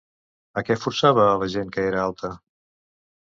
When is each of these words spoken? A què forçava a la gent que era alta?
A 0.59 0.63
què 0.69 0.77
forçava 0.85 1.27
a 1.33 1.37
la 1.43 1.49
gent 1.55 1.69
que 1.77 1.85
era 1.91 2.01
alta? 2.05 2.31